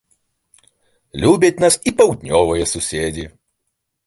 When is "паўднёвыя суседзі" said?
2.01-3.29